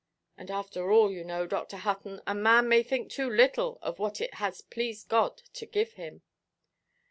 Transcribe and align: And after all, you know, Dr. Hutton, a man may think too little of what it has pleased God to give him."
And 0.35 0.49
after 0.49 0.91
all, 0.91 1.11
you 1.11 1.23
know, 1.23 1.45
Dr. 1.45 1.77
Hutton, 1.77 2.21
a 2.25 2.33
man 2.33 2.67
may 2.67 2.81
think 2.81 3.11
too 3.11 3.29
little 3.29 3.77
of 3.83 3.99
what 3.99 4.19
it 4.19 4.33
has 4.33 4.61
pleased 4.63 5.09
God 5.09 5.43
to 5.53 5.67
give 5.67 5.93
him." 5.93 6.23